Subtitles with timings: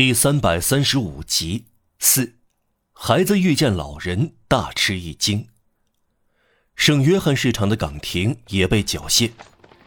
[0.00, 1.66] 第三百三十五集
[1.98, 2.36] 四，
[2.94, 5.46] 孩子遇见老人，大吃一惊。
[6.74, 9.30] 圣约翰市场的岗亭也被缴械，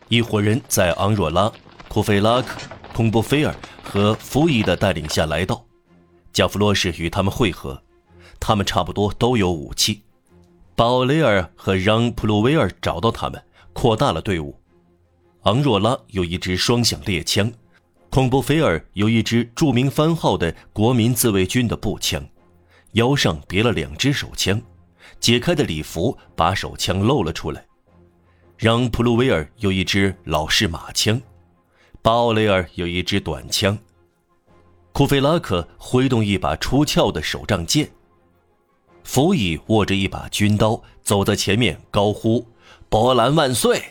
[0.09, 1.51] 一伙人在昂若拉、
[1.87, 2.61] 库菲拉克、
[2.93, 5.65] 孔布菲尔和福伊的带领下来到。
[6.31, 7.81] 加弗洛什与他们会合，
[8.39, 10.03] 他们差不多都有武器。
[10.75, 13.43] 保雷尔和让·普鲁维尔找到他们，
[13.73, 14.61] 扩大了队伍。
[15.45, 17.51] 昂若拉有一支双响猎枪。
[18.13, 22.23] 孔布菲尔有一支著名番号的国民自卫军的步枪，
[22.91, 24.61] 腰上别了两支手枪，
[25.19, 27.65] 解开的礼服把手枪露了出来。
[28.55, 31.19] 让·普鲁维尔有一支老式马枪，
[32.03, 33.75] 巴奥雷尔有一支短枪，
[34.91, 37.89] 库菲拉克挥动一把出鞘的手杖剑，
[39.03, 42.45] 弗伊握着一把军刀走在前面，高呼
[42.89, 43.81] ：“波兰万岁！”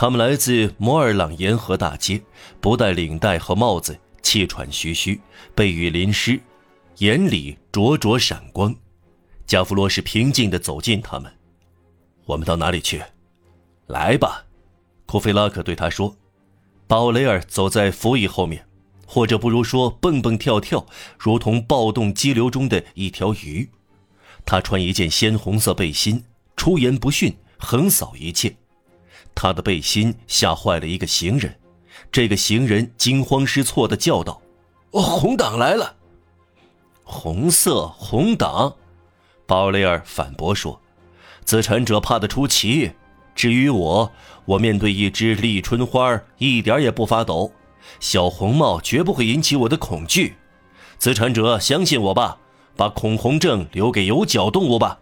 [0.00, 2.22] 他们来自摩尔朗沿河大街，
[2.60, 5.20] 不戴领带和帽子，气喘吁吁，
[5.56, 6.40] 被雨淋湿，
[6.98, 8.72] 眼里灼灼闪光。
[9.44, 11.28] 加弗罗什平静地走近他们
[12.26, 13.02] ：“我们到哪里去
[13.88, 14.44] ？”“来吧。”
[15.04, 16.16] 库菲拉克对他说。
[16.86, 18.64] 保雷尔走在福伊后面，
[19.04, 20.86] 或者不如说蹦蹦跳跳，
[21.18, 23.68] 如同暴动激流中的一条鱼。
[24.46, 26.22] 他穿一件鲜红色背心，
[26.56, 28.54] 出言不逊，横扫一切。
[29.40, 31.54] 他的背心吓坏了一个行人，
[32.10, 34.42] 这个行人惊慌失措地叫道
[34.90, 35.94] ：“哦，红党来了！”
[37.06, 38.74] 红色红党，
[39.46, 40.80] 鲍雷尔反驳说
[41.46, 42.90] ：“自产者怕得出奇。
[43.36, 44.10] 至于我，
[44.44, 47.52] 我面对一只立春花一点也不发抖。
[48.00, 50.34] 小红帽绝不会引起我的恐惧。
[50.98, 52.38] 自产者，相信我吧，
[52.74, 54.98] 把恐红症留给有脚动物吧。”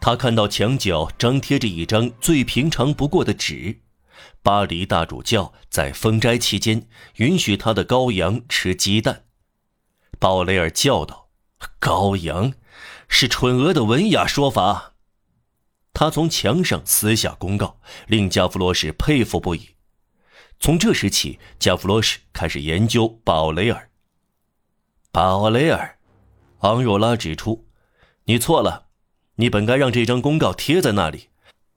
[0.00, 3.80] 他看到墙角张贴着一张最平常不过的纸，
[4.42, 9.24] 巴黎大主教在封斋期间允许他的羔羊吃鸡蛋。
[10.18, 11.28] 鲍雷尔叫道
[11.80, 12.54] ：“羔羊，
[13.08, 14.94] 是蠢鹅的文雅说法。”
[15.92, 19.70] 他从墙上撕下公告，令加弗罗什佩服不已。
[20.60, 23.90] 从这时起，加弗罗什开始研究鲍雷尔。
[25.10, 25.98] 鲍雷尔，
[26.60, 27.66] 昂若拉指出
[28.24, 28.86] ：“你错了。”
[29.40, 31.28] 你本该让这张公告贴在那里。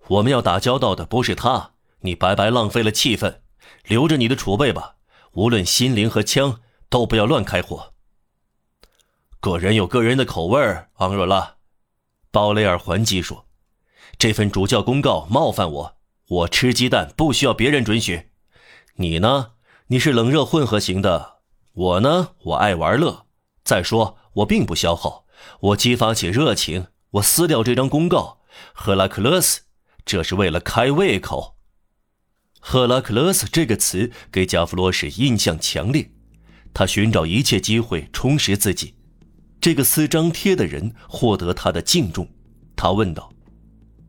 [0.08, 3.38] 我们要打交道的不是他，你白白浪费了气氛。
[3.86, 4.96] 留着你的储备吧，
[5.34, 7.94] 无论心灵和枪，都不要乱开火。
[9.40, 10.60] 个人有个人的口味，
[10.96, 11.56] 昂若拉。
[12.32, 13.46] 鲍雷尔还击说
[14.18, 15.98] ：“这份主教公告冒犯我，
[16.28, 18.30] 我吃鸡蛋不需要别人准许。
[18.96, 19.52] 你呢？
[19.88, 21.38] 你是冷热混合型的。
[21.74, 22.30] 我呢？
[22.44, 23.28] 我爱玩乐。
[23.64, 25.26] 再说，我并不消耗，
[25.60, 28.40] 我激发起热情。”我撕掉这张公告，
[28.74, 29.62] 赫拉克勒斯，
[30.06, 31.58] 这是为了开胃口。
[32.60, 36.12] 赫拉克勒斯这个词给加弗罗什印象强烈，
[36.74, 38.96] 他寻找一切机会充实自己。
[39.60, 42.28] 这个撕张贴的人获得他的敬重。
[42.76, 43.32] 他问道：“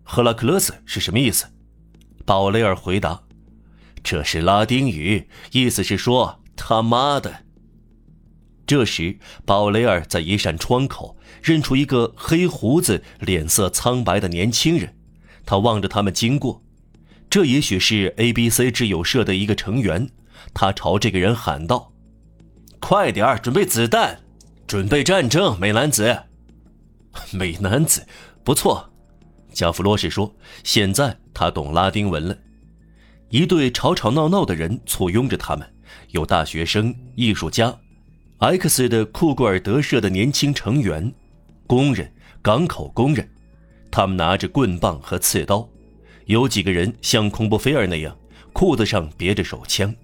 [0.05, 1.47] 赫拉克勒斯是什么意思？”
[2.25, 3.25] 鲍雷尔回答
[4.05, 7.47] ：“这是拉丁语，意思是说他妈的。”
[8.67, 14.97] 这时，鲍雷尔在一扇窗口认出一个黑胡子、脸色苍白的年轻人。
[15.45, 16.63] 他望着他们经过，
[17.29, 20.09] 这也许是 A B C 之友社的一个成员。
[20.55, 21.93] 他朝这个人喊道
[22.81, 24.21] ：“快点儿，准备子弹，
[24.67, 26.25] 准备战争，美男子。”
[27.33, 28.07] 美男子，
[28.45, 28.91] 不错。
[29.53, 30.35] 加弗罗什说
[30.65, 32.39] ：“现在他懂拉丁文了。”
[33.31, 35.75] 一对吵吵闹闹的人簇拥着他们，
[36.11, 37.77] 有大学生、艺术家。
[38.43, 41.15] X 的库库尔德社的年轻成员，
[41.69, 43.31] 工人，港口工人，
[43.89, 45.69] 他们拿着棍棒和刺刀，
[46.25, 48.17] 有几个人像孔布菲尔那样，
[48.53, 49.95] 裤子上别着手枪，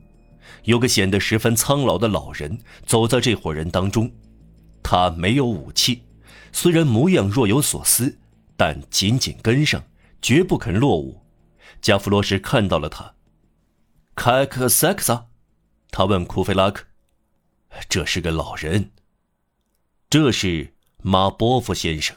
[0.63, 2.57] 有个显得十分苍老的老人
[2.87, 4.09] 走在这伙人当中，
[4.85, 6.05] 他没有武器，
[6.53, 8.19] 虽然模样若有所思，
[8.57, 9.83] 但紧紧跟上，
[10.23, 11.21] 绝不肯落伍。
[11.83, 13.15] 加弗罗什看到了他，
[14.15, 15.27] 凯克塞克萨，
[15.91, 16.85] 他问库菲拉克。
[17.89, 18.93] 这是个老人。
[20.11, 22.17] 这是马波夫先生。